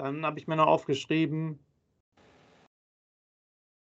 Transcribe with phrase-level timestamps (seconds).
[0.00, 1.58] Dann habe ich mir noch aufgeschrieben,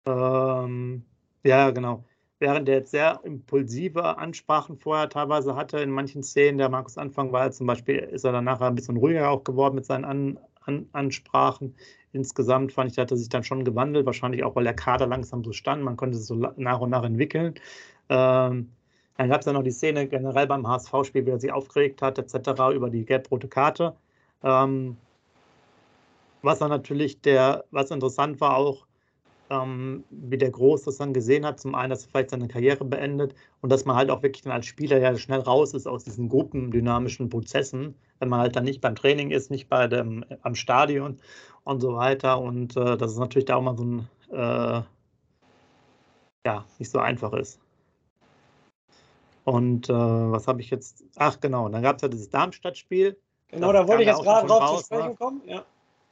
[0.06, 1.04] ähm,
[1.44, 2.04] ja, genau.
[2.40, 7.30] Während er jetzt sehr impulsive Ansprachen vorher teilweise hatte in manchen Szenen, der Markus Anfang
[7.32, 10.38] war, zum Beispiel ist er dann nachher ein bisschen ruhiger auch geworden mit seinen An
[10.60, 11.76] An Ansprachen.
[12.12, 15.44] Insgesamt fand ich, hat er sich dann schon gewandelt, wahrscheinlich auch, weil der Kader langsam
[15.44, 15.84] so stand.
[15.84, 17.54] Man konnte es so nach und nach entwickeln.
[18.08, 18.70] Ähm,
[19.16, 22.18] dann gab es ja noch die Szene generell beim HSV-Spiel, wie er sich aufgeregt hat,
[22.18, 23.94] etc., über die gelb-rote Karte.
[24.42, 24.96] Ähm,
[26.42, 28.86] was dann natürlich der, was interessant war auch,
[29.50, 31.60] ähm, wie der Groß das dann gesehen hat.
[31.60, 34.52] Zum einen, dass er vielleicht seine Karriere beendet und dass man halt auch wirklich dann
[34.52, 38.80] als Spieler ja schnell raus ist aus diesen gruppendynamischen Prozessen, wenn man halt dann nicht
[38.80, 41.18] beim Training ist, nicht bei dem, am Stadion
[41.64, 42.40] und so weiter.
[42.40, 44.82] Und äh, dass es natürlich da auch mal so ein, äh,
[46.46, 47.60] ja, nicht so einfach ist.
[49.44, 51.04] Und äh, was habe ich jetzt?
[51.16, 53.18] Ach genau, dann gab es ja dieses Darmstadt-Spiel.
[53.48, 55.14] Genau, da wollte ich jetzt gerade drauf zu sprechen ne?
[55.14, 55.42] kommen.
[55.46, 55.64] Ja.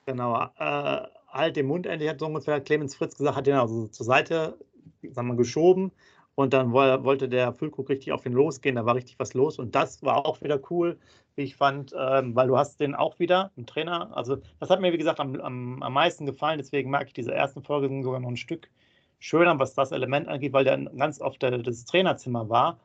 [0.06, 3.88] Genau, äh, halt den Mund endlich, hat so ungefähr Clemens Fritz gesagt, hat den also
[3.88, 4.56] zur Seite
[5.02, 5.92] sagen wir, geschoben.
[6.36, 9.58] Und dann wollte der Füllkrug richtig auf ihn losgehen, da war richtig was los.
[9.58, 10.98] Und das war auch wieder cool,
[11.34, 14.80] wie ich fand, ähm, weil du hast den auch wieder, einen Trainer, also das hat
[14.80, 18.20] mir wie gesagt am, am, am meisten gefallen, deswegen mag ich diese ersten Folge sogar
[18.20, 18.70] noch ein Stück
[19.18, 22.78] schöner, was das Element angeht, weil der ganz oft der, das Trainerzimmer war.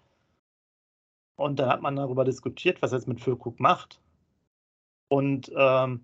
[1.36, 4.00] Und dann hat man darüber diskutiert, was er jetzt mit Füllkrug macht.
[5.10, 6.02] Und ähm,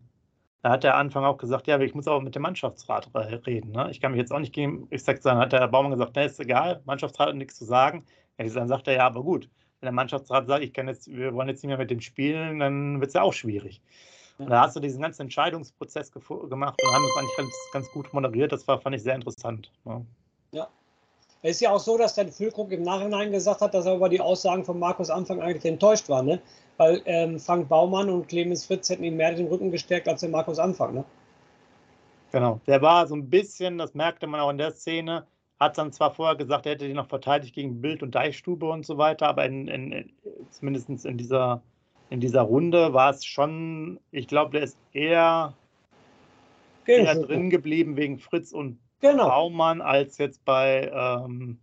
[0.67, 3.71] da hat der Anfang auch gesagt, ja, ich muss aber mit dem Mannschaftsrat reden.
[3.71, 3.87] Ne?
[3.89, 6.25] Ich kann mich jetzt auch nicht gegen, ich sag, dann hat der Baumann gesagt, ne,
[6.25, 8.03] ist egal, Mannschaftsrat hat nichts zu sagen.
[8.35, 11.47] dann sagt er, ja, aber gut, wenn der Mannschaftsrat sagt, ich kann jetzt, wir wollen
[11.47, 13.81] jetzt nicht mehr mit dem spielen, dann wird es ja auch schwierig.
[14.39, 18.13] Und da hast du diesen ganzen Entscheidungsprozess gemacht und haben das eigentlich ganz, ganz gut
[18.13, 18.51] moderiert.
[18.51, 19.71] Das war, fand ich sehr interessant.
[19.85, 20.05] Ne?
[20.51, 20.67] Ja.
[21.43, 24.09] Es ist ja auch so, dass der Füllkrug im Nachhinein gesagt hat, dass er über
[24.09, 26.23] die Aussagen von Markus Anfang eigentlich enttäuscht war.
[26.23, 26.41] Ne?
[26.77, 30.29] weil ähm, Frank Baumann und Clemens Fritz hätten ihm mehr den Rücken gestärkt als der
[30.29, 30.93] Markus Anfang.
[30.93, 31.05] Ne?
[32.31, 35.25] Genau, der war so ein bisschen, das merkte man auch in der Szene,
[35.59, 38.85] hat dann zwar vorher gesagt, er hätte die noch verteidigt gegen Bild und Deichstube und
[38.85, 40.13] so weiter, aber in, in,
[40.51, 41.63] zumindest in dieser,
[42.11, 45.53] in dieser Runde war es schon, ich glaube, der ist eher,
[46.85, 49.29] eher drin geblieben wegen Fritz und genau.
[49.29, 51.59] Baumann als jetzt bei ähm,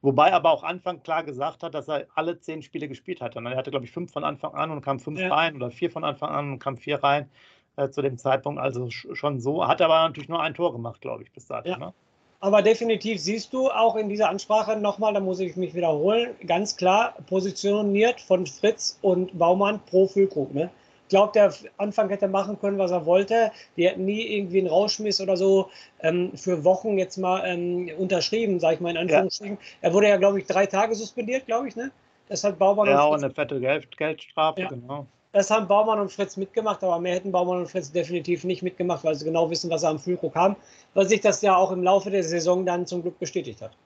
[0.00, 3.36] Wobei aber auch Anfang klar gesagt hat, dass er alle zehn Spiele gespielt hat.
[3.36, 5.32] Und er hatte, glaube ich, fünf von Anfang an und kam fünf ja.
[5.32, 7.30] rein oder vier von Anfang an und kam vier rein
[7.76, 8.60] äh, zu dem Zeitpunkt.
[8.60, 9.66] Also schon so.
[9.66, 11.72] Hat aber natürlich nur ein Tor gemacht, glaube ich, bis dahin.
[11.72, 11.78] Ja.
[11.78, 11.94] Ne?
[12.40, 16.76] Aber definitiv siehst du auch in dieser Ansprache nochmal, da muss ich mich wiederholen, ganz
[16.76, 20.52] klar positioniert von Fritz und Baumann pro Füllkrug.
[20.52, 20.68] Ne?
[21.12, 23.52] Glaube, der Anfang hätte machen können, was er wollte.
[23.76, 25.68] Die hätten nie irgendwie einen Rauschmiss oder so
[26.00, 29.58] ähm, für Wochen jetzt mal ähm, unterschrieben, sage ich mal in Anführungsstrichen.
[29.60, 29.88] Ja.
[29.88, 31.92] Er wurde ja, glaube ich, drei Tage suspendiert, glaube ich, ne?
[32.28, 34.68] Das hat Baumann ja, und, und eine fette Geld Geldstrafe, ja.
[34.68, 35.06] genau.
[35.32, 39.04] Das haben Baumann und Fritz mitgemacht, aber mehr hätten Baumann und Fritz definitiv nicht mitgemacht,
[39.04, 40.56] weil sie genau wissen, was sie am Füllkrug haben,
[40.94, 43.76] weil sich das ja auch im Laufe der Saison dann zum Glück bestätigt hat.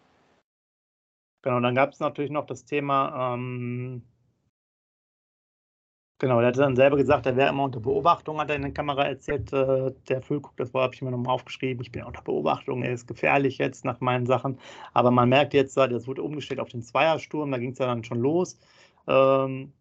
[1.42, 4.02] Genau, dann gab es natürlich noch das Thema ähm,
[6.18, 8.72] Genau, der hat dann selber gesagt, er wäre immer unter Beobachtung, hat er in der
[8.72, 9.52] Kamera erzählt.
[9.52, 11.82] Äh, der Füllguck, das habe ich mir nochmal aufgeschrieben.
[11.82, 14.58] Ich bin unter Beobachtung, er ist gefährlich jetzt nach meinen Sachen.
[14.94, 18.02] Aber man merkt jetzt, das wurde umgestellt auf den Zweiersturm, da ging es ja dann
[18.02, 18.58] schon los.
[19.06, 19.74] Ähm,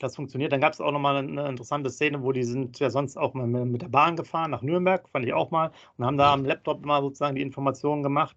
[0.00, 0.52] das funktioniert.
[0.52, 3.46] Dann gab es auch nochmal eine interessante Szene, wo die sind ja sonst auch mal
[3.46, 6.84] mit der Bahn gefahren nach Nürnberg, fand ich auch mal, und haben da am Laptop
[6.84, 8.36] mal sozusagen die Informationen gemacht.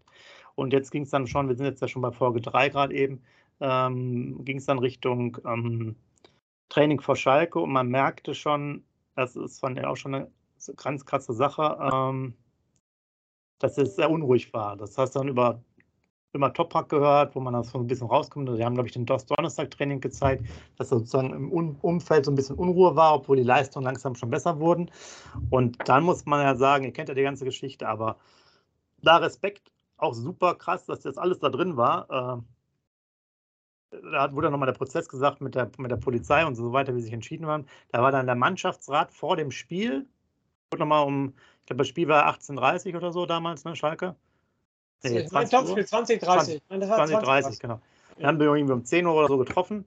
[0.55, 2.93] Und jetzt ging es dann schon, wir sind jetzt ja schon bei Folge 3 gerade
[2.95, 3.23] eben,
[3.61, 5.37] ähm, ging es dann Richtung.
[5.45, 5.95] Ähm,
[6.69, 8.83] Training vor Schalke und man merkte schon,
[9.15, 10.31] das ist von auch schon eine
[10.75, 12.35] ganz krasse Sache, ähm,
[13.59, 14.75] dass es sehr unruhig war.
[14.75, 15.61] Das hast du dann über
[16.35, 18.49] immer Toprak gehört, wo man das so ein bisschen rauskommt.
[18.49, 20.45] Die haben, glaube ich, den Donnerstag-Training gezeigt,
[20.77, 24.59] dass sozusagen im Umfeld so ein bisschen Unruhe war, obwohl die Leistungen langsam schon besser
[24.59, 24.91] wurden.
[25.49, 28.17] Und dann muss man ja sagen, ihr kennt ja die ganze Geschichte, aber
[29.01, 32.43] da Respekt, auch super krass, dass das alles da drin war.
[34.03, 36.99] Da wurde nochmal der Prozess gesagt mit der, mit der Polizei und so weiter, wie
[36.99, 37.65] sie sich entschieden haben.
[37.91, 40.05] Da war dann der Mannschaftsrat vor dem Spiel.
[40.71, 44.15] Wurde nochmal um, ich glaube, das Spiel war 18.30 oder so damals, ne, Schalke?
[45.03, 46.61] Nee, 20 Topspiel 2030.
[46.67, 47.79] 20, 2030, genau.
[48.17, 49.85] Dann haben wir irgendwie um 10 Uhr oder so getroffen.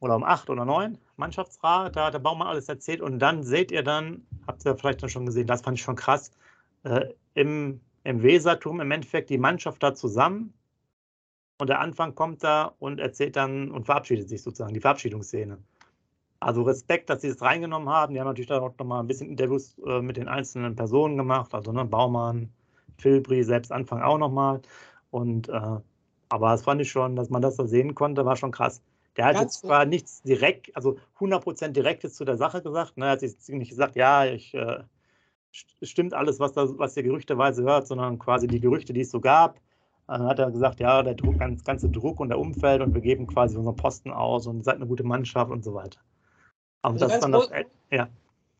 [0.00, 0.98] Oder um 8 oder 9.
[1.16, 3.00] Mannschaftsrat, da hat der Baumann alles erzählt.
[3.00, 5.94] Und dann seht ihr dann, habt ihr vielleicht dann schon gesehen, das fand ich schon
[5.94, 6.32] krass,
[6.82, 10.52] äh, im, im Weserturm im Endeffekt die Mannschaft da zusammen
[11.58, 15.58] und der Anfang kommt da und erzählt dann und verabschiedet sich sozusagen, die Verabschiedungsszene.
[16.40, 18.14] Also Respekt, dass sie es reingenommen haben.
[18.14, 21.54] Die haben natürlich da noch mal ein bisschen Interviews äh, mit den einzelnen Personen gemacht,
[21.54, 22.52] also ne, Baumann,
[22.98, 24.60] Filbri, selbst Anfang auch nochmal.
[25.10, 25.78] Und äh,
[26.32, 28.82] aber das fand ich schon, dass man das da sehen konnte, war schon krass.
[29.16, 32.96] Der hat Ganz jetzt zwar nichts direkt, also 100% Direktes zu der Sache gesagt.
[32.96, 33.04] Ne?
[33.04, 34.82] Er hat jetzt nicht gesagt, ja, ich äh,
[35.82, 39.20] stimmt alles, was, da, was ihr gerüchteweise hört, sondern quasi die Gerüchte, die es so
[39.20, 39.60] gab.
[40.18, 43.00] Dann hat er gesagt, ja, der Druck, ganz, ganze Druck und der Umfeld und wir
[43.00, 46.00] geben quasi unseren Posten aus und seid eine gute Mannschaft und so weiter.
[46.82, 47.50] Und also das ist dann das,
[47.90, 48.08] ja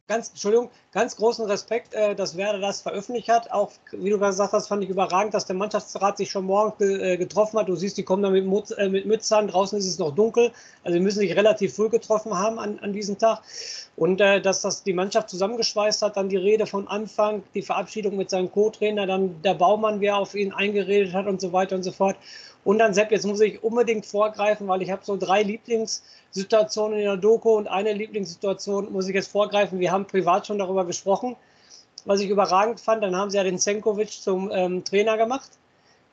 [0.08, 3.50] ganz, Entschuldigung, ganz großen Respekt, äh, dass Werder das veröffentlicht hat.
[3.50, 7.14] Auch, wie du gesagt hast, fand ich überragend, dass der Mannschaftsrat sich schon morgen ge,
[7.14, 7.68] äh, getroffen hat.
[7.68, 10.50] Du siehst, die kommen da mit, Mut, äh, mit Mützern, draußen ist es noch dunkel.
[10.84, 13.42] Also die müssen sich relativ früh getroffen haben an, an diesem Tag.
[13.96, 18.16] Und äh, dass das die Mannschaft zusammengeschweißt hat, dann die Rede von Anfang, die Verabschiedung
[18.16, 21.82] mit seinem Co-Trainer, dann der Baumann, wer auf ihn eingeredet hat und so weiter und
[21.84, 22.16] so fort.
[22.64, 25.42] Und dann, Sepp, jetzt muss ich unbedingt vorgreifen, weil ich habe so drei
[26.34, 29.80] Lieblingssituationen in der Doku und eine Lieblingssituation muss ich jetzt vorgreifen.
[29.80, 31.36] Wir haben privat schon darüber gesprochen,
[32.04, 33.02] was ich überragend fand.
[33.02, 35.50] Dann haben sie ja den Senkovic zum ähm, Trainer gemacht.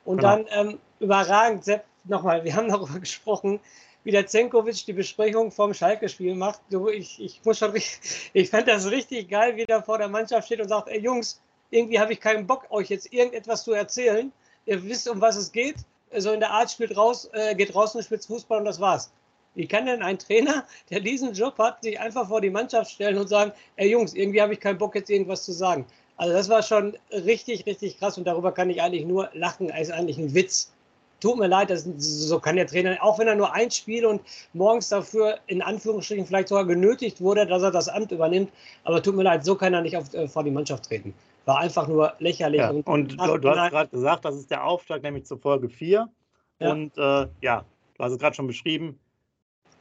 [0.04, 0.36] Und genau.
[0.36, 3.60] dann ähm, überragend, Sepp, nochmal, wir haben darüber gesprochen,
[4.04, 6.60] wie der Zenkovic die Besprechung vom Schalke-Spiel macht.
[6.70, 7.74] Du, ich, ich muss schon,
[8.32, 11.40] ich fand das richtig geil, wie der vor der Mannschaft steht und sagt, ey Jungs,
[11.70, 14.32] irgendwie habe ich keinen Bock, euch jetzt irgendetwas zu erzählen.
[14.66, 15.76] Ihr wisst, um was es geht
[16.18, 19.10] so in der Art spielt raus, äh, geht raus und spielt Fußball und das war's.
[19.54, 23.18] Wie kann denn ein Trainer, der diesen Job hat, sich einfach vor die Mannschaft stellen
[23.18, 25.86] und sagen, ey Jungs, irgendwie habe ich keinen Bock, jetzt irgendwas zu sagen.
[26.16, 29.70] Also das war schon richtig, richtig krass und darüber kann ich eigentlich nur lachen.
[29.70, 30.72] Es ist eigentlich ein Witz.
[31.20, 34.22] Tut mir leid, das, so kann der Trainer, auch wenn er nur ein Spiel und
[34.54, 38.50] morgens dafür in Anführungsstrichen vielleicht sogar genötigt wurde, dass er das Amt übernimmt,
[38.84, 41.14] aber tut mir leid, so kann er nicht auf, äh, vor die Mannschaft treten
[41.44, 42.60] war einfach nur lächerlich.
[42.60, 45.68] Ja, und, und du, du, hast gerade gesagt, das ist der Auftrag, nämlich zur Folge
[45.68, 46.08] 4.
[46.60, 46.70] Ja.
[46.70, 47.64] Und äh, ja,
[47.96, 48.98] du hast es gerade schon beschrieben.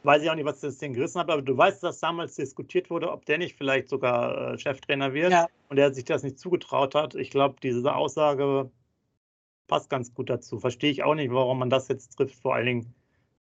[0.04, 2.90] Weiß ich auch nicht, was das Ding gerissen hat, aber du weißt, dass damals diskutiert
[2.90, 5.48] wurde, ob der nicht vielleicht sogar äh, Cheftrainer wird ja.
[5.68, 7.16] und er sich das nicht zugetraut hat.
[7.16, 8.72] Ich glaube, diese Aussage
[9.68, 10.60] passt ganz gut dazu.
[10.60, 12.96] Verstehe ich auch nicht, warum man das jetzt trifft, vor allen Dingen.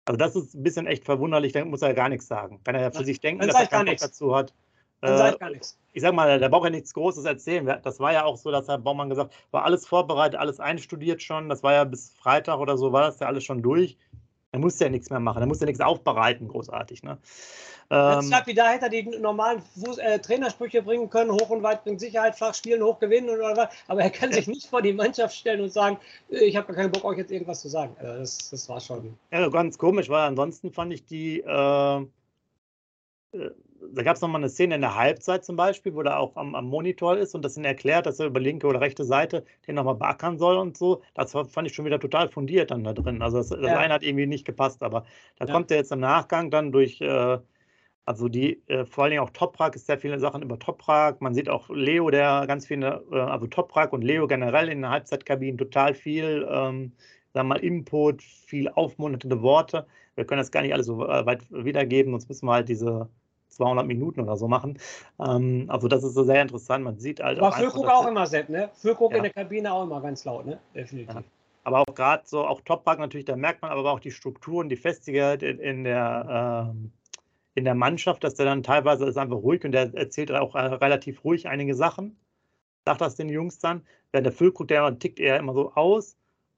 [0.06, 2.60] Also, das ist ein bisschen echt verwunderlich, da muss er ja gar nichts sagen.
[2.64, 4.52] Kann er ja für sich denken, dass er keinen Bock dazu hat.
[5.00, 5.78] Dann sage ich gar nichts.
[5.92, 7.66] Ich sag mal, der braucht ja nichts Großes erzählen.
[7.82, 11.22] Das war ja auch so, dass Herr Baumann gesagt hat, war alles vorbereitet, alles einstudiert
[11.22, 11.48] schon.
[11.48, 13.96] Das war ja bis Freitag oder so, war das ja alles schon durch.
[14.52, 17.02] Er musste ja nichts mehr machen, er musste ja nichts aufbereiten, großartig.
[17.02, 17.18] Ne?
[17.92, 21.82] Ähm, wie da hätte er die normalen Fuß, äh, Trainersprüche bringen können, hoch und weit
[21.82, 23.68] bringt Sicherheit, flach spielen, hoch gewinnen oder was.
[23.88, 25.98] Aber er kann sich nicht vor die Mannschaft stellen und sagen,
[26.30, 27.96] äh, ich habe gar keinen Bock, euch jetzt irgendwas zu sagen.
[27.98, 29.16] Also das, das war schon.
[29.32, 31.40] Ja, ganz komisch, weil ansonsten fand ich die.
[31.40, 32.06] Äh,
[33.32, 33.50] äh
[33.92, 36.54] da gab es nochmal eine Szene in der Halbzeit zum Beispiel, wo er auch am,
[36.54, 39.74] am, Monitor ist und das ihn erklärt, dass er über linke oder rechte Seite den
[39.74, 41.02] nochmal beackern soll und so.
[41.14, 43.22] Das fand ich schon wieder total fundiert dann da drin.
[43.22, 43.78] Also das, das ja.
[43.78, 45.04] eine hat irgendwie nicht gepasst, aber
[45.38, 45.52] da ja.
[45.52, 47.38] kommt er jetzt im Nachgang dann durch, äh,
[48.04, 51.20] also die, äh, vor allen Dingen auch Toprak ist sehr viele Sachen über Toprak.
[51.20, 54.90] Man sieht auch Leo, der ganz viele, äh, also Toprak und Leo generell in der
[54.90, 56.92] Halbzeitkabinen total viel, ähm,
[57.32, 59.86] sagen wir mal, Input, viel aufmunternde Worte.
[60.16, 63.08] Wir können das gar nicht alles so äh, weit wiedergeben, sonst müssen wir halt diese
[63.50, 64.78] 200 Minuten oder so machen.
[65.18, 66.84] Ähm, also das ist so sehr interessant.
[66.84, 68.70] Man sieht halt Aber Füllkrug auch immer Sepp, ne?
[68.74, 69.18] Füllkrug ja.
[69.18, 70.58] in der Kabine auch immer ganz laut, ne?
[70.74, 71.14] Definitiv.
[71.14, 71.22] Ja.
[71.62, 74.76] Aber auch gerade so, auch Toppark natürlich, da merkt man aber auch die Strukturen, die
[74.76, 76.92] Festigkeit in, in der ähm,
[77.54, 80.60] in der Mannschaft, dass der dann teilweise ist einfach ruhig und der erzählt auch äh,
[80.60, 82.16] relativ ruhig einige Sachen.
[82.86, 83.82] Sagt das den Jungs dann.
[84.12, 86.16] Während der Füllkrug, der tickt eher immer so aus.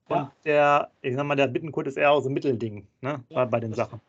[0.08, 0.16] Ja.
[0.16, 3.24] Und der, ich sag mal, der Bittenkurt ist eher auch so ein Mittelding, ne?
[3.28, 4.00] Ja, bei den Sachen.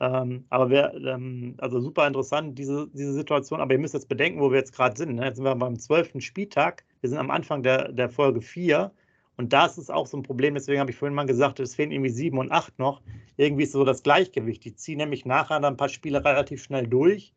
[0.00, 3.60] Ähm, aber wir, ähm, also super interessant, diese, diese Situation.
[3.60, 5.14] Aber ihr müsst jetzt bedenken, wo wir jetzt gerade sind.
[5.14, 5.26] Ne?
[5.26, 6.84] Jetzt sind wir beim zwölften Spieltag.
[7.00, 8.90] Wir sind am Anfang der, der Folge 4.
[9.36, 10.54] Und das ist auch so ein Problem.
[10.54, 13.02] Deswegen habe ich vorhin mal gesagt, es fehlen irgendwie 7 und 8 noch.
[13.36, 14.64] Irgendwie ist so das Gleichgewicht.
[14.64, 17.32] Die ziehen nämlich nachher dann ein paar Spiele relativ schnell durch.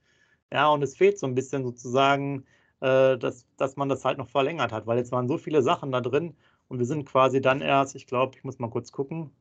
[0.52, 2.46] Ja, und es fehlt so ein bisschen sozusagen,
[2.82, 5.92] äh, dass, dass man das halt noch verlängert hat, weil jetzt waren so viele Sachen
[5.92, 6.36] da drin
[6.68, 9.32] und wir sind quasi dann erst, ich glaube, ich muss mal kurz gucken,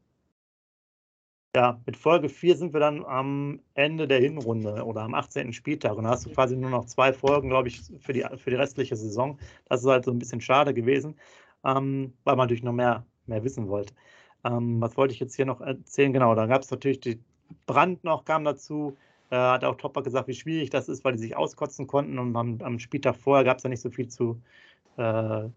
[1.56, 5.54] ja, mit Folge 4 sind wir dann am Ende der Hinrunde oder am 18.
[5.54, 5.96] Spieltag.
[5.96, 8.56] Und da hast du quasi nur noch zwei Folgen, glaube ich, für die, für die
[8.56, 9.38] restliche Saison.
[9.64, 11.18] Das ist halt so ein bisschen schade gewesen,
[11.64, 13.94] ähm, weil man natürlich noch mehr, mehr wissen wollte.
[14.44, 16.12] Ähm, was wollte ich jetzt hier noch erzählen?
[16.12, 17.22] Genau, da gab es natürlich die
[17.64, 18.98] Brand noch, kam dazu.
[19.30, 22.18] Äh, hat auch Topper gesagt, wie schwierig das ist, weil die sich auskotzen konnten.
[22.18, 24.42] Und am, am Spieltag vorher gab es ja nicht so viel zu,
[24.98, 25.48] äh,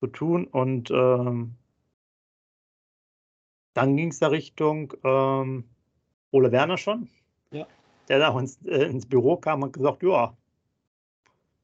[0.00, 0.48] zu tun.
[0.48, 1.54] Und ähm,
[3.74, 5.64] dann ging es da Richtung ähm,
[6.32, 7.08] Ole Werner schon,
[7.50, 7.66] ja.
[8.08, 10.34] der da ins, äh, ins Büro kam und gesagt, ja,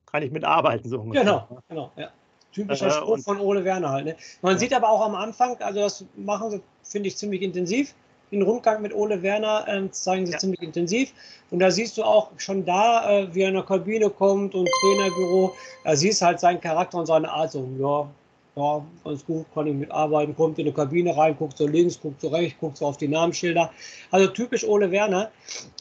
[0.06, 0.88] kann ich mitarbeiten.
[0.88, 1.24] So ungefähr.
[1.24, 2.10] Genau, genau, ja.
[2.52, 4.04] Typischer äh, Spruch von Ole Werner halt.
[4.04, 4.16] Ne?
[4.42, 4.58] Man ja.
[4.58, 7.94] sieht aber auch am Anfang, also das machen sie, finde ich, ziemlich intensiv.
[8.30, 10.38] Den Rundgang mit Ole Werner äh, zeigen sie ja.
[10.38, 11.12] ziemlich intensiv.
[11.50, 14.68] Und da siehst du auch schon da, äh, wie er in der Kabine kommt und
[14.80, 15.52] Trainerbüro,
[15.84, 18.08] da siehst halt seinen Charakter und seine Art so, ja,
[18.56, 22.20] ja, ganz gut, kann ich mitarbeiten, kommt in die Kabine rein, guckt so links, guckt
[22.20, 23.70] so rechts, guckt so auf die Namensschilder.
[24.12, 25.30] Also typisch Ole Werner.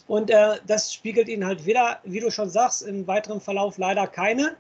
[0.08, 4.08] Und äh, das spiegelt ihn halt wieder, wie du schon sagst, im weiteren Verlauf leider
[4.08, 4.56] keine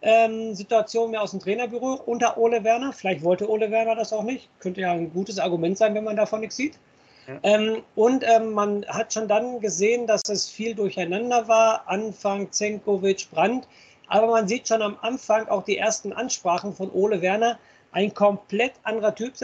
[0.00, 2.92] ähm, Situation mehr aus dem Trainerbüro unter Ole Werner.
[2.92, 4.48] Vielleicht wollte Ole Werner das auch nicht.
[4.60, 6.78] Könnte ja ein gutes Argument sein, wenn man davon nichts sieht.
[7.26, 7.38] Ja.
[7.42, 11.86] Ähm, und ähm, man hat schon dann gesehen, dass es viel durcheinander war.
[11.86, 13.68] Anfang Zenkovic, Brandt.
[14.08, 17.58] Aber man sieht schon am Anfang auch die ersten Ansprachen von Ole Werner.
[17.92, 19.34] Ein komplett anderer Typ.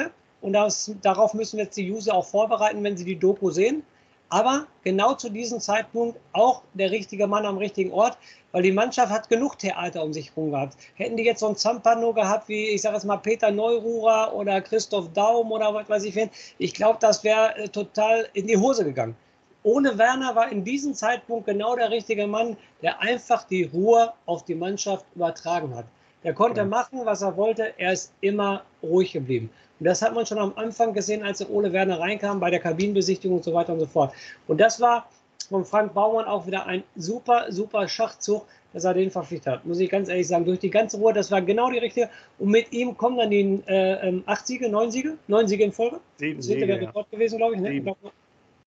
[0.41, 3.83] Und das, darauf müssen jetzt die User auch vorbereiten, wenn sie die Doku sehen.
[4.31, 8.19] Aber genau zu diesem Zeitpunkt auch der richtige Mann am richtigen Ort,
[8.53, 10.77] weil die Mannschaft hat genug Theater um sich herum gehabt.
[10.97, 14.61] Hätten die jetzt so ein Zampano gehabt wie, ich sage jetzt mal, Peter Neururer oder
[14.61, 18.57] Christoph Daum oder was weiß ich wen, ich glaube, das wäre äh, total in die
[18.57, 19.17] Hose gegangen.
[19.65, 24.45] Ohne Werner war in diesem Zeitpunkt genau der richtige Mann, der einfach die Ruhe auf
[24.45, 25.87] die Mannschaft übertragen hat.
[26.23, 26.67] Der konnte ja.
[26.67, 27.73] machen, was er wollte.
[27.79, 29.51] Er ist immer ruhig geblieben.
[29.81, 32.61] Und das hat man schon am Anfang gesehen, als der Ole Werner reinkam bei der
[32.61, 34.13] Kabinenbesichtigung und so weiter und so fort.
[34.47, 35.09] Und das war
[35.49, 39.67] von Frank Baumann auch wieder ein super, super Schachzug, dass er den verpflichtet hat.
[39.67, 42.11] Muss ich ganz ehrlich sagen, durch die ganze Ruhe, das war genau die richtige.
[42.39, 45.73] Und mit ihm kommen dann die äh, ähm, acht Siege, neun Siege, neun Siege in
[45.73, 46.01] Folge.
[46.17, 46.61] Sieben Siege.
[46.61, 46.87] Das wäre ja.
[46.89, 47.61] Rekord gewesen, glaube ich.
[47.61, 47.71] Ne?
[47.71, 47.95] Sieben.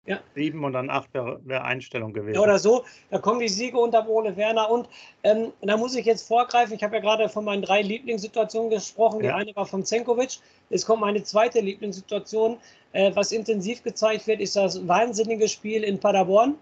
[0.07, 0.21] Ja.
[0.35, 2.35] Sieben und dann acht wäre wär Einstellung gewesen.
[2.35, 2.85] Ja, oder so.
[3.11, 4.71] Da kommen die Siege unter Ole Werner.
[4.71, 4.87] Und
[5.23, 6.73] ähm, da muss ich jetzt vorgreifen.
[6.75, 9.19] Ich habe ja gerade von meinen drei Lieblingssituationen gesprochen.
[9.19, 10.39] Die eine war von Zenkovic.
[10.69, 12.57] Es kommt meine zweite Lieblingssituation.
[12.93, 16.55] Äh, was intensiv gezeigt wird, ist das wahnsinnige Spiel in Paderborn,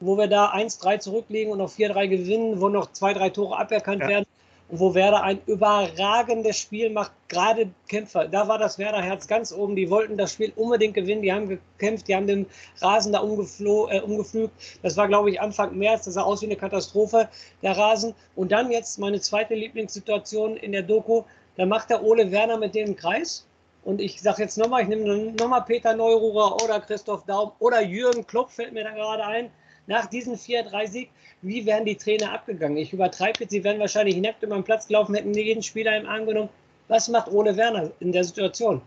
[0.00, 4.02] wo wir da 1-3 zurückliegen und noch 4-3 gewinnen, wo noch zwei, drei Tore aberkannt
[4.02, 4.08] ja.
[4.08, 4.26] werden
[4.70, 8.28] wo Werder ein überragendes Spiel macht, gerade Kämpfer.
[8.28, 9.76] Da war das Werder-Herz ganz oben.
[9.76, 11.22] Die wollten das Spiel unbedingt gewinnen.
[11.22, 12.46] Die haben gekämpft, die haben den
[12.80, 14.52] Rasen da äh, umgeflügt.
[14.82, 16.04] Das war, glaube ich, Anfang März.
[16.04, 17.28] Das sah aus wie eine Katastrophe,
[17.62, 18.14] der Rasen.
[18.36, 21.24] Und dann jetzt meine zweite Lieblingssituation in der Doku.
[21.56, 23.46] Da macht der Ole Werner mit dem Kreis.
[23.82, 28.26] Und ich sage jetzt nochmal, ich nehme nochmal Peter Neururer oder Christoph Daum oder Jürgen
[28.26, 29.50] Klopp, fällt mir da gerade ein
[29.90, 31.10] nach diesem 4-3-Sieg,
[31.42, 32.76] wie wären die Trainer abgegangen?
[32.76, 36.06] Ich übertreibe jetzt, sie wären wahrscheinlich nackt über den Platz gelaufen, hätten jeden Spieler im
[36.06, 36.48] Arm genommen.
[36.86, 38.80] Was macht Ole Werner in der Situation?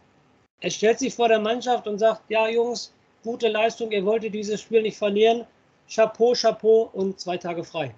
[0.61, 4.61] Er stellt sich vor der Mannschaft und sagt, ja Jungs, gute Leistung, ihr wolltet dieses
[4.61, 5.45] Spiel nicht verlieren.
[5.93, 7.93] Chapeau, Chapeau und zwei Tage frei.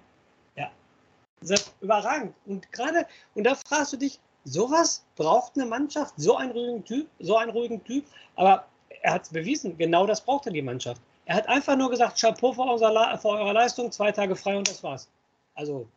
[0.56, 0.68] Ja,
[1.80, 2.34] überragend.
[2.44, 7.06] Und gerade, und da fragst du dich, sowas braucht eine Mannschaft, so einen ruhigen Typ,
[7.20, 8.04] so einen ruhigen Typ.
[8.34, 8.66] Aber
[9.00, 11.00] er hat es bewiesen, genau das brauchte die Mannschaft.
[11.26, 14.68] Er hat einfach nur gesagt, Chapeau für, unser, für eure Leistung, zwei Tage frei und
[14.68, 15.10] das war's.
[15.54, 15.88] Also.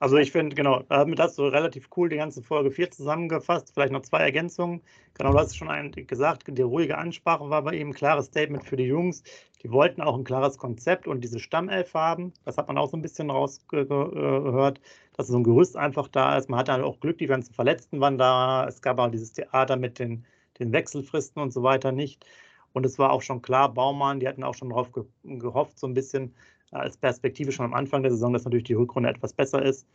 [0.00, 3.72] Also ich finde, genau, damit hast du relativ cool die ganze Folge 4 zusammengefasst.
[3.74, 4.80] Vielleicht noch zwei Ergänzungen.
[5.14, 8.76] Genau, du hast schon gesagt, die ruhige Ansprache war bei ihm, ein klares Statement für
[8.76, 9.24] die Jungs.
[9.62, 12.32] Die wollten auch ein klares Konzept und diese Stammelf haben.
[12.44, 14.80] Das hat man auch so ein bisschen rausgehört,
[15.16, 16.48] dass so ein Gerüst einfach da ist.
[16.48, 18.66] Man hatte halt auch Glück, die ganzen Verletzten waren da.
[18.68, 20.24] Es gab auch dieses Theater mit den,
[20.60, 22.24] den Wechselfristen und so weiter nicht.
[22.72, 25.86] Und es war auch schon klar, Baumann, die hatten auch schon darauf ge gehofft, so
[25.86, 26.34] ein bisschen
[26.72, 29.86] äh, als Perspektive schon am Anfang der Saison, dass natürlich die Rückrunde etwas besser ist.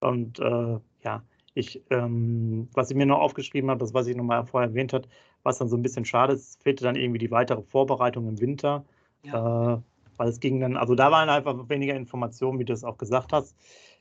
[0.00, 1.22] Und äh, ja,
[1.54, 5.08] ich, ähm, was ich mir noch aufgeschrieben habe, das, was ich nochmal vorher erwähnt habe,
[5.42, 8.84] was dann so ein bisschen schade ist, fehlte dann irgendwie die weitere Vorbereitung im Winter.
[9.24, 9.74] Ja.
[9.74, 9.80] Äh,
[10.16, 13.32] weil es ging dann, also da waren einfach weniger Informationen, wie du es auch gesagt
[13.32, 13.56] hast.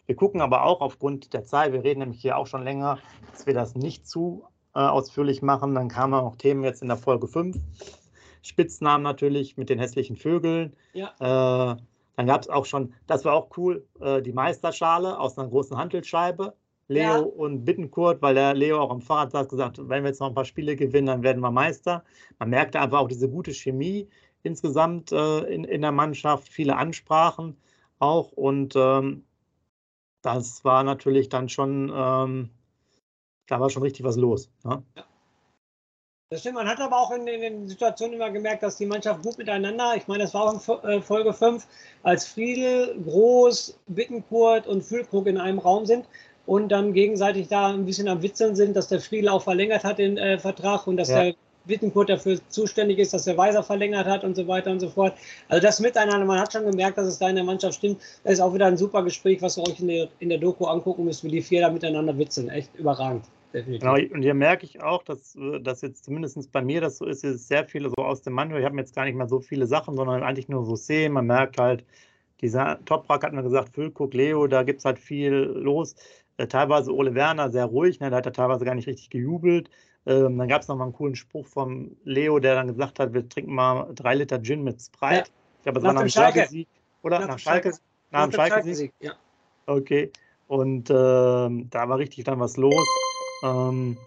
[0.06, 3.00] Wir gucken aber auch aufgrund der Zeit, wir reden nämlich hier auch schon länger,
[3.32, 4.44] dass wir das nicht zu
[4.80, 5.76] äh, ausführlich machen.
[5.76, 7.58] Dann kamen auch Themen jetzt in der Folge 5.
[8.42, 10.74] Spitznamen natürlich mit den hässlichen Vögeln.
[10.94, 11.14] Ja.
[11.20, 11.76] Äh,
[12.16, 15.78] dann gab es auch schon, das war auch cool, äh, die Meisterschale aus einer großen
[15.78, 16.54] Handelsscheibe.
[16.88, 17.18] Leo ja.
[17.20, 20.34] und Bittenkurt, weil der Leo auch am Fahrrad saß, gesagt, wenn wir jetzt noch ein
[20.34, 22.04] paar Spiele gewinnen, dann werden wir Meister.
[22.40, 24.08] Man merkte einfach auch diese gute Chemie
[24.42, 27.58] insgesamt äh, in, in der Mannschaft, viele Ansprachen
[28.00, 29.26] auch und ähm,
[30.22, 32.50] das war natürlich dann schon ähm,
[33.50, 34.50] da war schon richtig was los.
[34.64, 34.82] Ne?
[34.96, 35.04] Ja.
[36.32, 39.40] Das stimmt, man hat aber auch in, den Situationen immer gemerkt, dass die Mannschaft gut
[39.40, 41.66] miteinander, ich meine, das war auch in äh, Folge 5,
[42.04, 46.06] als Friedel, Groß, Bittenkurt und Füllkrug in einem Raum sind
[46.46, 49.98] und dann gegenseitig da ein bisschen am Witzeln sind, dass der Friedel auch verlängert hat
[49.98, 51.24] den äh, Vertrag und dass ja.
[51.24, 54.90] der Wittenkurt dafür zuständig ist, dass der Weiser verlängert hat und so weiter und so
[54.90, 55.16] fort.
[55.48, 58.02] Also das Miteinander, man hat schon gemerkt, dass es da in der Mannschaft stimmt.
[58.24, 60.66] Das ist auch wieder ein super Gespräch, was ihr euch in der, in der Doku
[60.66, 62.50] angucken müsst, wie die vier da miteinander witzeln.
[62.50, 63.26] Echt überragend.
[63.54, 63.82] Definitiv.
[63.82, 67.06] Genau, und hier merke ich auch, dass, äh, dass jetzt zumindest bei mir das so
[67.06, 68.60] ist, ist sehr viele so aus dem Manual.
[68.60, 71.14] Ich habe jetzt gar nicht mehr so viele Sachen, sondern eigentlich nur so Szenen.
[71.14, 71.84] Man merkt halt,
[72.42, 75.96] dieser Toprak hat mir gesagt, Füllkuck, Leo, da gibt es halt viel los.
[76.38, 79.70] Äh, teilweise Ole Werner sehr ruhig, ne, da hat er teilweise gar nicht richtig gejubelt.
[80.06, 83.28] Ähm, dann gab es nochmal einen coolen Spruch vom Leo, der dann gesagt hat, wir
[83.28, 85.16] trinken mal drei Liter Gin mit Sprite.
[85.16, 85.24] Ja.
[85.58, 86.68] Ich glaube, es war nach dem Schalke-Sieg.
[87.02, 87.20] Oder?
[87.20, 87.74] Nach, nach Schalke?
[88.12, 88.94] Nach dem Schalke-Sieg?
[89.00, 89.14] Ja.
[89.66, 90.12] Okay.
[90.48, 93.09] Und ähm, da war richtig dann was los.
[93.44, 93.98] Ähm,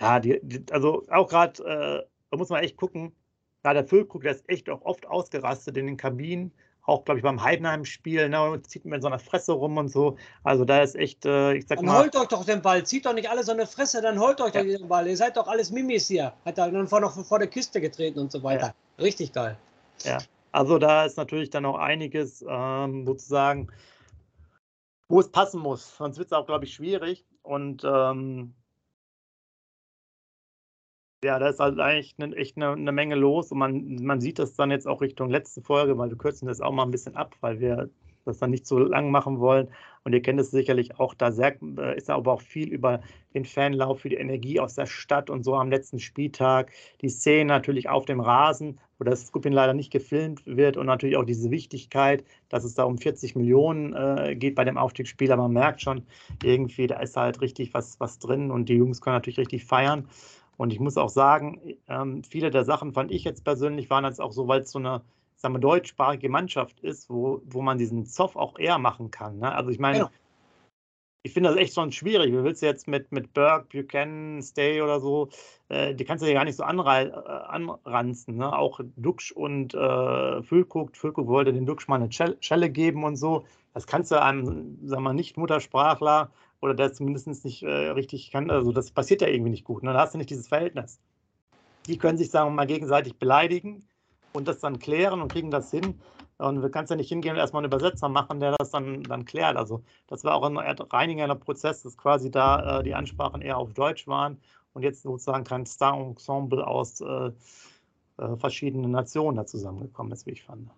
[0.00, 3.14] Ja, die, die, also auch gerade, äh, da muss man echt gucken,
[3.62, 6.52] da der Füllkrug, der ist echt auch oft ausgerastet in den Kabinen
[6.84, 10.16] auch, glaube ich, beim Heidenheim-Spiel, ne, zieht man in so einer Fresse rum und so.
[10.42, 12.00] Also da ist echt, äh, ich sag dann mal.
[12.00, 14.54] holt euch doch den Ball, zieht doch nicht alle so eine Fresse, dann holt euch
[14.54, 14.62] ja.
[14.62, 15.06] doch den Ball.
[15.06, 16.32] Ihr seid doch alles Mimis hier.
[16.44, 18.74] Hat er dann vor, noch vor der Kiste getreten und so weiter.
[18.98, 19.04] Ja.
[19.04, 19.56] Richtig geil.
[20.02, 20.18] Ja,
[20.50, 23.68] also da ist natürlich dann auch einiges ähm, sozusagen,
[25.08, 25.96] wo es passen muss.
[25.96, 27.26] Sonst wird es auch, glaube ich, schwierig.
[27.42, 28.54] Und ähm,
[31.24, 34.38] ja, da ist halt eigentlich ne, echt eine, eine, Menge los und man, man sieht
[34.38, 37.16] das dann jetzt auch Richtung letzte Folge, weil wir kürzen das auch mal ein bisschen
[37.16, 37.90] ab, weil wir
[38.24, 39.68] das dann nicht so lang machen wollen.
[40.04, 43.00] Und ihr kennt es sicherlich auch, da sehr, äh, ist aber auch viel über
[43.34, 46.72] den Fanlauf, für die Energie aus der Stadt und so am letzten Spieltag.
[47.00, 51.16] Die Szene natürlich auf dem Rasen, wo das Skupin leider nicht gefilmt wird und natürlich
[51.16, 55.30] auch diese Wichtigkeit, dass es da um 40 Millionen äh, geht bei dem Aufstiegsspiel.
[55.32, 56.04] Aber man merkt schon
[56.42, 60.08] irgendwie, da ist halt richtig was, was drin und die Jungs können natürlich richtig feiern.
[60.56, 64.20] Und ich muss auch sagen, ähm, viele der Sachen fand ich jetzt persönlich waren jetzt
[64.20, 65.02] auch so, weil es so eine
[65.42, 69.40] sagen wir, deutschsprachige Mannschaft ist, wo, wo man diesen Zoff auch eher machen kann.
[69.40, 69.52] Ne?
[69.52, 70.10] Also ich meine, ja.
[71.24, 72.32] ich finde das echt schon schwierig.
[72.32, 75.28] Wie willst du jetzt mit, mit Burke, Buchanan, Stay oder so,
[75.68, 78.36] äh, die kannst du ja gar nicht so anrei äh, anranzen.
[78.36, 78.56] Ne?
[78.56, 83.44] Auch Duxch und äh, Füllkrug, Füllkrug wollte den Duxch mal eine Schelle geben und so.
[83.74, 86.30] Das kannst du einem, sagen wir, Nicht-Muttersprachler
[86.60, 88.48] oder der zumindest nicht äh, richtig kann.
[88.48, 89.82] Also das passiert ja irgendwie nicht gut.
[89.82, 89.92] Ne?
[89.92, 91.00] Da hast du nicht dieses Verhältnis.
[91.86, 93.82] Die können sich, sagen wir mal, gegenseitig beleidigen
[94.32, 96.00] und das dann klären und kriegen das hin.
[96.38, 99.24] Und du kannst ja nicht hingehen und erstmal einen Übersetzer machen, der das dann, dann
[99.24, 99.56] klärt.
[99.56, 103.72] Also das war auch ein reinigender Prozess, dass quasi da äh, die Ansprachen eher auf
[103.74, 104.40] Deutsch waren
[104.72, 107.30] und jetzt sozusagen kein Star-Ensemble aus äh,
[108.18, 110.68] äh, verschiedenen Nationen da zusammengekommen ist, wie ich fand.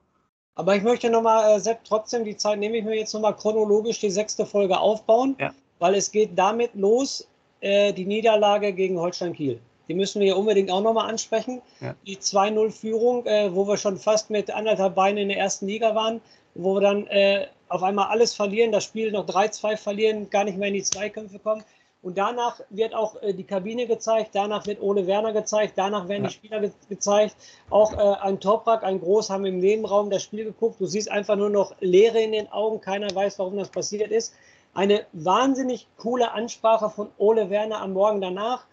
[0.56, 4.00] Aber ich möchte nochmal, äh, Sepp, trotzdem die Zeit nehme ich mir jetzt nochmal chronologisch
[4.00, 5.36] die sechste Folge aufbauen.
[5.38, 7.28] Ja weil es geht damit los,
[7.60, 9.60] äh, die Niederlage gegen Holstein Kiel.
[9.88, 11.62] Die müssen wir ja unbedingt auch nochmal ansprechen.
[11.80, 11.94] Ja.
[12.06, 16.20] Die 2-0-Führung, äh, wo wir schon fast mit anderthalb Beinen in der ersten Liga waren,
[16.54, 20.58] wo wir dann äh, auf einmal alles verlieren, das Spiel noch 3-2 verlieren, gar nicht
[20.58, 21.64] mehr in die Zweikämpfe kommen.
[22.04, 26.24] Und danach wird auch äh, die Kabine gezeigt, danach wird Ole Werner gezeigt, danach werden
[26.24, 26.28] ja.
[26.28, 27.34] die Spieler ge gezeigt.
[27.70, 30.78] Auch äh, ein Toprak, ein Groß haben im Nebenraum das Spiel geguckt.
[30.80, 34.34] Du siehst einfach nur noch Leere in den Augen, keiner weiß, warum das passiert ist.
[34.74, 38.66] Eine wahnsinnig coole Ansprache von Ole Werner am Morgen danach,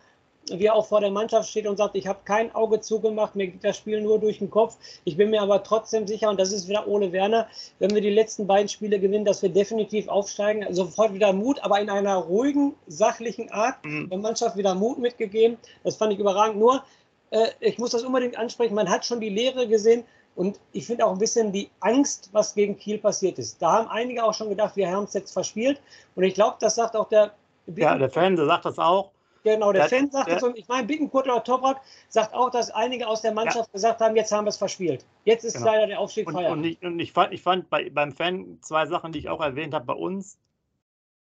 [0.50, 3.48] wie er auch vor der Mannschaft steht und sagt, ich habe kein Auge zugemacht, mir
[3.48, 4.78] geht das Spiel nur durch den Kopf.
[5.04, 7.48] Ich bin mir aber trotzdem sicher, und das ist wieder Ole Werner,
[7.80, 10.66] wenn wir die letzten beiden Spiele gewinnen, dass wir definitiv aufsteigen.
[10.74, 13.84] Sofort wieder Mut, aber in einer ruhigen, sachlichen Art.
[13.86, 14.10] Mhm.
[14.10, 15.58] Der Mannschaft wieder Mut mitgegeben.
[15.84, 16.58] Das fand ich überragend.
[16.58, 16.84] Nur,
[17.30, 20.04] äh, ich muss das unbedingt ansprechen, man hat schon die Lehre gesehen,
[20.36, 23.62] und ich finde auch ein bisschen die Angst, was gegen Kiel passiert ist.
[23.62, 25.82] Da haben einige auch schon gedacht, wir haben es jetzt verspielt.
[26.16, 27.34] Und ich glaube, das sagt auch der.
[27.76, 29.12] Ja, der Fan der sagt das auch.
[29.44, 30.44] Genau, der, der Fan sagt das.
[30.44, 33.74] Und ich meine, Bittenkurt oder Toprak sagt auch, dass einige aus der Mannschaft ja.
[33.74, 35.06] gesagt haben, jetzt haben wir es verspielt.
[35.26, 35.68] Jetzt ist genau.
[35.68, 38.86] leider der Aufstieg und, Und ich, und ich fand, ich fand bei, beim Fan zwei
[38.86, 40.38] Sachen, die ich auch erwähnt habe bei uns.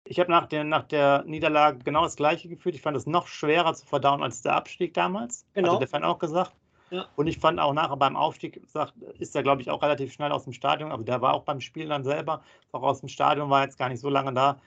[0.06, 2.74] Ich habe nach der, nach der Niederlage genau das Gleiche gefühlt.
[2.74, 5.46] Ich fand es noch schwerer zu verdauen als der Abstieg damals.
[5.54, 5.70] Genau.
[5.70, 6.52] Hatte der Fan auch gesagt.
[6.90, 7.06] Ja.
[7.16, 8.60] Und ich fand auch nachher beim Aufstieg,
[9.18, 10.92] ist er, glaube ich, auch relativ schnell aus dem Stadion.
[10.92, 13.88] Also der war auch beim Spiel dann selber, auch aus dem Stadion, war jetzt gar
[13.88, 14.60] nicht so lange da.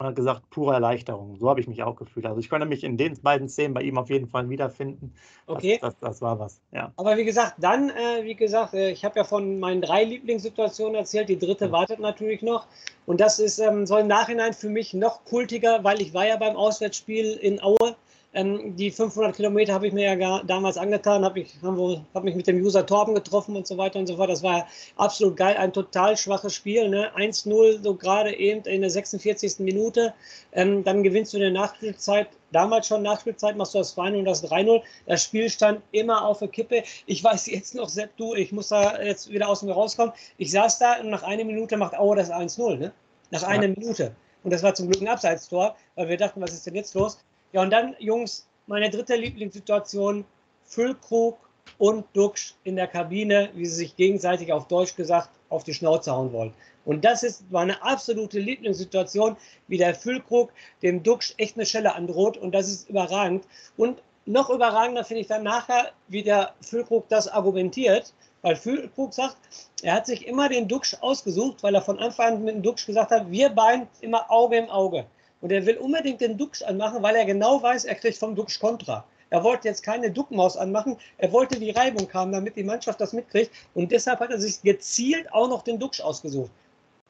[0.00, 1.36] Und hat gesagt, pure Erleichterung.
[1.36, 2.24] So habe ich mich auch gefühlt.
[2.24, 5.12] Also ich konnte mich in den beiden Szenen bei ihm auf jeden Fall wiederfinden.
[5.46, 5.78] Okay.
[5.78, 6.90] Das, das, das war was, ja.
[6.96, 10.94] Aber wie gesagt, dann, äh, wie gesagt, äh, ich habe ja von meinen drei Lieblingssituationen
[10.94, 11.28] erzählt.
[11.28, 11.72] Die dritte ja.
[11.72, 12.66] wartet natürlich noch.
[13.04, 16.38] Und das ist ähm, so im Nachhinein für mich noch kultiger, weil ich war ja
[16.38, 17.94] beim Auswärtsspiel in Aue
[18.32, 21.44] ähm, die 500 Kilometer habe ich mir ja gar, damals angetan, habe
[22.14, 24.30] hab mich mit dem User Torben getroffen und so weiter und so fort.
[24.30, 26.88] Das war absolut geil, ein total schwaches Spiel.
[26.88, 27.10] Ne?
[27.16, 29.58] 1-0, so gerade eben in der 46.
[29.60, 30.14] Minute.
[30.52, 34.24] Ähm, dann gewinnst du in der Nachspielzeit, damals schon Nachspielzeit, machst du das 2-0 und
[34.24, 34.80] das 3-0.
[35.06, 36.84] Das Spiel stand immer auf der Kippe.
[37.06, 40.14] Ich weiß jetzt noch, Sepp, du, ich muss da jetzt wieder aus mir rauskommen.
[40.38, 42.92] Ich saß da und nach einer Minute macht Aue das 1-0, ne?
[43.32, 43.74] Nach einer ja.
[43.76, 44.14] Minute.
[44.42, 47.18] Und das war zum Glück ein Abseitstor, weil wir dachten, was ist denn jetzt los?
[47.52, 50.24] Ja, und dann, Jungs, meine dritte Lieblingssituation,
[50.64, 51.38] Füllkrug
[51.78, 56.12] und Duxch in der Kabine, wie sie sich gegenseitig auf Deutsch gesagt auf die Schnauze
[56.12, 56.54] hauen wollen.
[56.84, 59.36] Und das ist meine absolute Lieblingssituation,
[59.68, 62.36] wie der Füllkrug dem Duxch echt eine Schelle androht.
[62.36, 63.44] Und das ist überragend.
[63.76, 68.14] Und noch überragender finde ich dann nachher, wie der Füllkrug das argumentiert.
[68.42, 69.36] Weil Füllkrug sagt,
[69.82, 72.86] er hat sich immer den Duxch ausgesucht, weil er von Anfang an mit dem Duxch
[72.86, 75.04] gesagt hat, wir beiden immer Auge im Auge.
[75.40, 78.58] Und er will unbedingt den Dux anmachen, weil er genau weiß, er kriegt vom Dux
[78.58, 79.04] Kontra.
[79.30, 83.12] Er wollte jetzt keine Duckmaus anmachen, er wollte die Reibung haben, damit die Mannschaft das
[83.12, 83.52] mitkriegt.
[83.74, 86.50] Und deshalb hat er sich gezielt auch noch den Dux ausgesucht.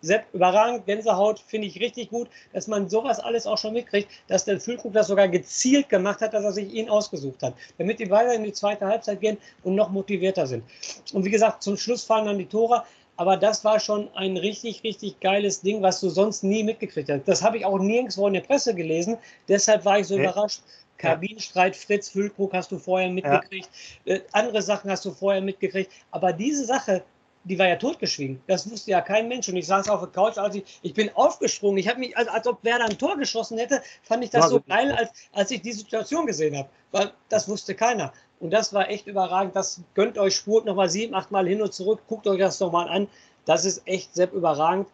[0.02, 4.46] Sepp, überragend, Gänsehaut, finde ich richtig gut, dass man sowas alles auch schon mitkriegt, dass
[4.46, 8.10] der Füllkrug das sogar gezielt gemacht hat, dass er sich ihn ausgesucht hat, damit die
[8.10, 10.64] weiter in die zweite Halbzeit gehen und noch motivierter sind.
[11.12, 12.82] Und wie gesagt, zum Schluss fallen dann die Tore,
[13.20, 17.28] aber das war schon ein richtig, richtig geiles Ding, was du sonst nie mitgekriegt hast.
[17.28, 20.22] Das habe ich auch nirgendwo in der Presse gelesen, deshalb war ich so ja.
[20.22, 20.62] überrascht.
[20.96, 23.68] Kabinenstreit Fritz Füllkrug hast du vorher mitgekriegt,
[24.06, 24.14] ja.
[24.14, 27.02] äh, andere Sachen hast du vorher mitgekriegt, aber diese Sache,
[27.44, 28.40] die war ja totgeschwiegen.
[28.46, 29.48] Das wusste ja kein Mensch.
[29.50, 31.76] Und ich saß auf der Couch, als ich, ich bin aufgesprungen.
[31.76, 34.60] Ich habe mich, als, als ob Werder ein Tor geschossen hätte, fand ich das so
[34.60, 36.68] geil, als, als ich die Situation gesehen habe.
[36.90, 38.12] Weil das wusste keiner.
[38.40, 39.54] Und das war echt überragend.
[39.54, 42.88] Das gönnt euch, spurt nochmal sieben, acht Mal hin und zurück, guckt euch das nochmal
[42.88, 43.06] an.
[43.44, 44.88] Das ist echt sehr überragend.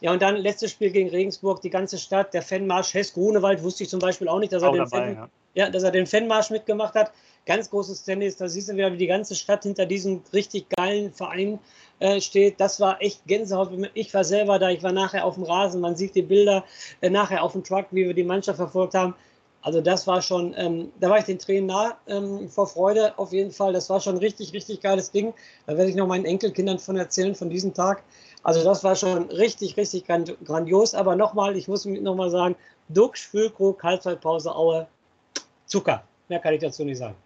[0.00, 3.90] Ja, und dann letztes Spiel gegen Regensburg, die ganze Stadt, der Fanmarsch Hess-Grunewald, wusste ich
[3.90, 5.28] zum Beispiel auch nicht, dass er, den, dabei, Fan, ja.
[5.54, 5.70] ja.
[5.70, 7.12] dass er den Fanmarsch mitgemacht hat.
[7.46, 11.12] Ganz großes Tennis, da siehst du wieder, wie die ganze Stadt hinter diesem richtig geilen
[11.12, 11.58] Verein
[11.98, 12.60] äh, steht.
[12.60, 13.70] Das war echt Gänsehaut.
[13.94, 16.64] Ich war selber da, ich war nachher auf dem Rasen, man sieht die Bilder
[17.00, 19.14] äh, nachher auf dem Truck, wie wir die Mannschaft verfolgt haben.
[19.62, 23.32] Also das war schon, ähm, da war ich den Tränen nah ähm, vor Freude auf
[23.32, 23.72] jeden Fall.
[23.72, 25.34] Das war schon ein richtig, richtig geiles Ding.
[25.66, 28.02] Da werde ich noch meinen Enkelkindern von erzählen, von diesem Tag.
[28.44, 30.94] Also das war schon richtig, richtig grandios.
[30.94, 32.56] Aber nochmal, ich muss nochmal sagen,
[32.88, 34.86] Dux, Füllkrug, Halbzeitpause, Aue,
[35.66, 36.04] Zucker.
[36.28, 37.16] Mehr kann ich dazu nicht sagen.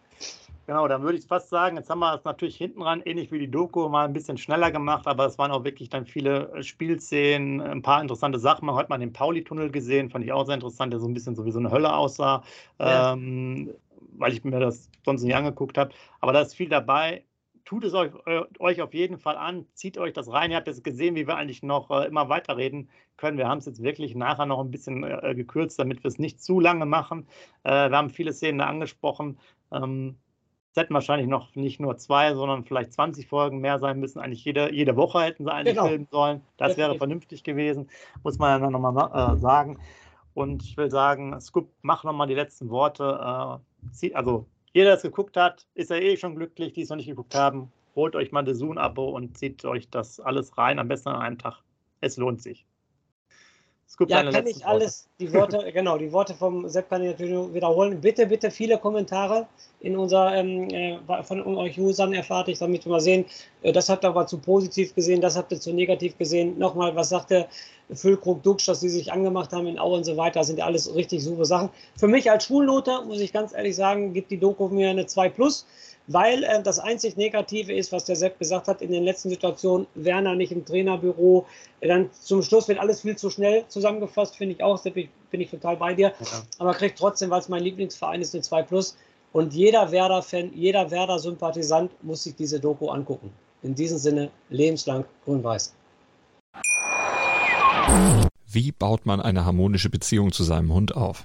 [0.66, 3.40] Genau, dann würde ich fast sagen, jetzt haben wir es natürlich hinten ran, ähnlich wie
[3.40, 6.62] die Doku, mal ein bisschen schneller gemacht, aber es waren auch wirklich dann viele äh,
[6.62, 8.66] Spielszenen, ein paar interessante Sachen.
[8.66, 11.34] Man hat mal den Pauli-Tunnel gesehen, fand ich auch sehr interessant, der so ein bisschen
[11.34, 12.44] so wie so eine Hölle aussah,
[12.78, 13.12] ja.
[13.12, 13.74] ähm,
[14.12, 15.90] weil ich mir das sonst nicht angeguckt habe.
[16.20, 17.24] Aber da ist viel dabei.
[17.64, 20.52] Tut es euch, äh, euch auf jeden Fall an, zieht euch das rein.
[20.52, 23.36] Ihr habt jetzt gesehen, wie wir eigentlich noch äh, immer weiterreden können.
[23.38, 26.40] Wir haben es jetzt wirklich nachher noch ein bisschen äh, gekürzt, damit wir es nicht
[26.40, 27.26] zu lange machen.
[27.64, 29.38] Äh, wir haben viele Szenen angesprochen.
[29.72, 30.16] Ähm,
[30.72, 34.20] es hätten wahrscheinlich noch nicht nur zwei, sondern vielleicht 20 Folgen mehr sein müssen.
[34.20, 35.88] Eigentlich jede, jede Woche hätten sie eigentlich genau.
[35.88, 36.40] filmen sollen.
[36.56, 37.90] Das wäre vernünftig gewesen,
[38.22, 39.78] muss man ja dann nochmal äh, sagen.
[40.32, 43.60] Und ich will sagen, Scoop, mach nochmal die letzten Worte.
[44.02, 46.72] Äh, also, jeder, der es geguckt hat, ist ja eh schon glücklich.
[46.72, 50.20] Die es noch nicht geguckt haben, holt euch mal das Zoom-Abo und zieht euch das
[50.20, 51.60] alles rein, am besten an einem Tag.
[52.00, 52.64] Es lohnt sich.
[53.92, 57.52] Scoop, ja, kann ich alles, die Worte, genau, die Worte vom Sepp kann ich natürlich
[57.52, 58.00] wiederholen.
[58.00, 59.46] Bitte, bitte viele Kommentare
[59.80, 63.26] in unser, ähm, äh, von euch Usern erfahre ich, damit wir mal sehen,
[63.60, 66.58] äh, das habt ihr aber zu positiv gesehen, das habt ihr zu negativ gesehen.
[66.58, 67.48] Nochmal, was sagt der
[67.92, 70.64] Füllkrug, Duxch, dass sie sich angemacht haben in Aue und so weiter, das sind ja
[70.64, 71.68] alles richtig super Sachen.
[71.98, 75.28] Für mich als Schulnoter, muss ich ganz ehrlich sagen, gibt die Doku mir eine 2
[75.28, 75.66] plus
[76.12, 79.86] weil äh, das einzig Negative ist, was der Sepp gesagt hat, in den letzten Situationen,
[79.94, 81.46] Werner nicht im Trainerbüro,
[81.80, 85.08] äh, dann zum Schluss wird alles viel zu schnell zusammengefasst, finde ich auch, Sepp, ich,
[85.30, 86.42] bin ich total bei dir, ja.
[86.58, 88.96] aber kriegt trotzdem, weil es mein Lieblingsverein ist, eine 2 Plus
[89.32, 93.30] und jeder Werder-Fan, jeder Werder-Sympathisant muss sich diese Doku angucken.
[93.62, 95.72] In diesem Sinne, lebenslang grün-weiß.
[98.46, 101.24] Wie baut man eine harmonische Beziehung zu seinem Hund auf?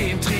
[0.00, 0.39] Dem Trikot.